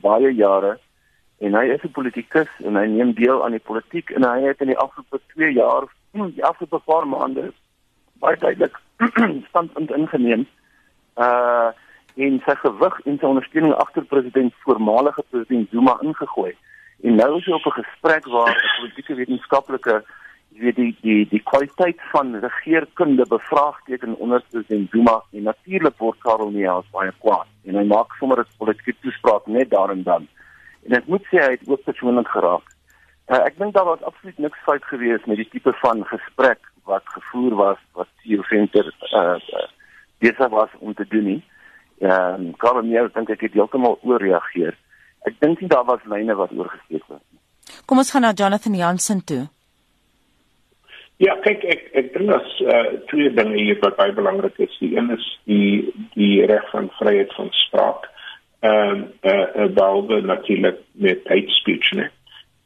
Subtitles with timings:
[0.00, 0.78] baie jare
[1.38, 4.60] en hy is 'n politikus en hy neem deel aan die politiek en hy het
[4.60, 7.52] in die afgelope 2 jaar, die afgelope paar maande
[8.20, 8.78] baie duidelik
[9.50, 10.46] standpunt ingeneem.
[11.16, 11.70] Uh
[12.14, 16.52] en sy gewig en sy ondersteuning agter president voormalige president Zuma ingegooi.
[17.02, 20.21] En nou is hy op 'n gesprek waar 'n politieke wetenskaplike jy
[20.60, 26.50] weet die die die kwaliteit van regeringskunde bevraagteken onder president Zuma en natuurlik word Karel
[26.50, 30.28] Neels baie kwaad en hy maak sommer 'n politieke toespraak net daar en dan.
[30.86, 32.66] En ek moet sê hy het ook persoonlik geraak.
[33.28, 37.02] Uh, ek dink daar was absoluut niks fout gewees met die tipe van gesprek wat
[37.04, 39.68] gevoer was wat Theo Venter uh, uh
[40.18, 41.42] besig was om te doen nie.
[41.98, 44.76] Ehm um, Karel Neels dink ek het heeltemal ooreageer.
[45.22, 47.20] Ek dink nie daar was lyne wat oorgesteek nie.
[47.86, 49.48] Kom ons gaan na Jonathan Jansen toe.
[51.22, 54.72] Ja, kyk ek ek dink dat uh, twee dinge hier wat baie belangrik is.
[54.80, 58.08] Die een is die die reg van vryheid van spraak.
[58.66, 62.10] Ehm uh, eh uh, behalwe natuurlik met hate speech net.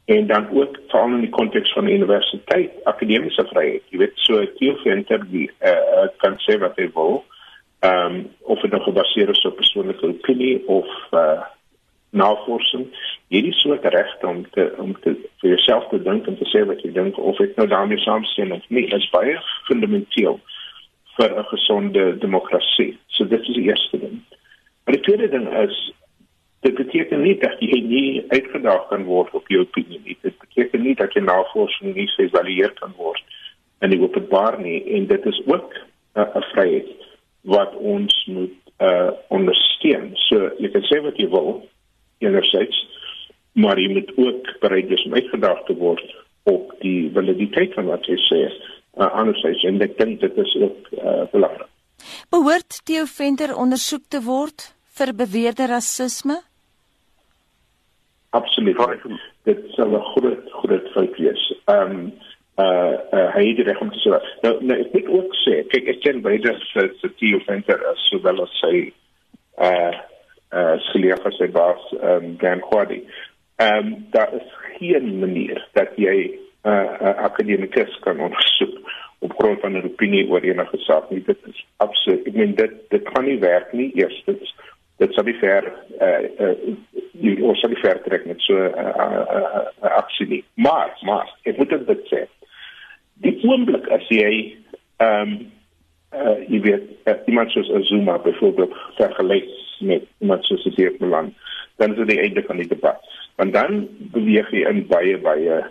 [0.05, 3.83] En dan ook veral in die konteks van die universiteit, akademiese vryheid.
[3.91, 7.23] Jy weet so Theo Venter die eh uh, kan sê wat hy wil.
[7.85, 11.45] Ehm um, of dit nou gebaseer is op persoonlike opinie of eh uh,
[12.09, 12.87] navorsing
[13.27, 16.81] hierdie soort regte om te om te vir jouself te dink en te sê wat
[16.83, 19.35] jy dink of ek nou daarmee saamstem of nie is baie
[19.67, 20.39] fundamenteel
[21.17, 22.97] vir 'n gesonde demokrasie.
[23.07, 24.21] So dit is die eerste ding.
[24.85, 25.93] Maar die tweede ding is
[26.61, 30.17] dit beteken nie dat jy nie uitgedaag kan word op jou opinie nie.
[30.21, 33.23] Dit beteken nie dat jy navorsing nie geëvalueer kan word
[33.79, 35.73] en dit openbaar nie en dit is ook
[36.15, 36.87] 'n uh, vryheid
[37.41, 40.11] wat ons moet uh ondersteun.
[40.13, 41.67] So jy kan sê wat jy wil
[42.23, 42.85] enerzijds
[43.57, 46.03] maar jy moet ook bereid wees om uitgedaag te word
[46.47, 48.41] op die validiteit van wat jy sê.
[48.97, 51.69] Uh, anderzijds en ek dink dit is ook uh, belangrik
[52.33, 56.39] Behoort Theo Venter ondersoek te word vir beweerde rasisme
[58.37, 58.77] Absoluut.
[59.43, 61.43] Dit sal 'n groot groot fout wees.
[61.65, 62.13] Ehm um,
[62.59, 64.09] uh uh hy het reg om te sê.
[64.41, 68.07] Nou, nou ek moet ook sê, kyk ek ken baie dat se Theo Venter as
[68.09, 68.93] sowel as sy
[69.61, 69.93] uh
[70.51, 73.01] uh geleer vir sy baas um Dan Quaddy.
[73.57, 76.17] Ehm um, daar is geen manier dat jy
[76.63, 78.77] 'n uh, uh, akademikus kan ondersoek
[79.19, 81.23] op grond van 'n opinie oor enige saak nie.
[81.25, 83.91] Dit is absoluut ek meen dit dit kan nie werk nie.
[83.95, 84.55] Eerstens
[84.97, 86.55] dit sou nie fair uh uh
[87.11, 90.43] jy ons sou nie fair trek met so 'n uh, uh, uh, uh, aksie nie.
[90.53, 92.25] Maar maar ek moet dit sê.
[93.13, 94.57] Die oomblik as jy
[94.97, 95.51] ehm um,
[96.25, 101.33] uh jy weet uh, iemand soos Azuma byvoorbeeld vergelyk met iemand soos Dirk Milan,
[101.77, 103.01] dan is dit die einde van die debat.
[103.35, 105.61] Want dan beweeg jy in baie baie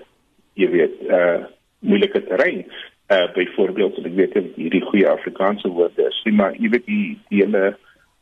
[0.55, 1.45] jy weet uh
[1.81, 2.65] moeilike terrein.
[3.11, 7.77] Uh byvoorbeeld ek weet hierdie goeie Afrikaanse woorde is, maar jy weet die die hele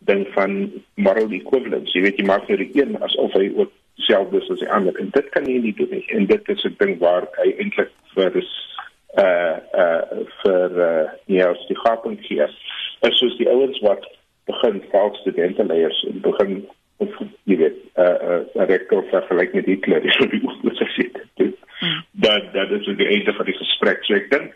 [0.05, 0.59] ding van
[0.95, 1.93] moral equivalence.
[1.97, 3.73] Jy weet jy maak vir een asof hy ook
[4.05, 4.97] selfs is as die ander.
[5.01, 6.05] En dit kan jy nie doen nie.
[6.17, 8.51] En dit is 'n ding waar hy eintlik vir is
[9.19, 12.51] uh uh vir uh die gaping hier.
[13.03, 14.05] Is soos die ouens wat
[14.47, 16.55] begin valk studente leiers en begin
[17.03, 17.11] of
[17.49, 21.57] jy weet 'n uh, 'n uh, rektor vergelyk met Hitler is op die universiteit.
[22.13, 24.05] Dat dat is die einde van die gesprek.
[24.05, 24.55] So ek dink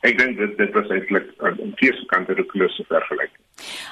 [0.00, 3.42] ek dink dit dit was eintlik aan die eerste kant 'n klusse vergelyking.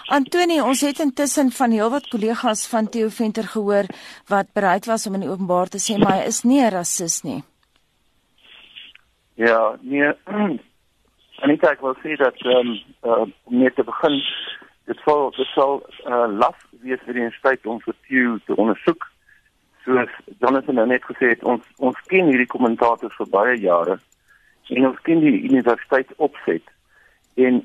[0.07, 3.87] Antoni, ons het intussen van heelwat kollegas van Theo Venter gehoor
[4.29, 7.43] wat bereid was om in openbaar te sê maar hy is nie 'n rasis nie.
[9.35, 10.13] Ja, nee.
[11.45, 14.15] En ek wil sê dat ehm um, uh, om net te begin
[14.89, 19.05] dit sal dit sal uh, las wees vir die universiteit om vir Theo te ondersoek.
[19.85, 23.99] Soos Jonathan nou net gesê het, ons ons ken hierdie kommentators vir baie jare
[24.73, 26.73] en ons ken die universiteit opset
[27.35, 27.61] en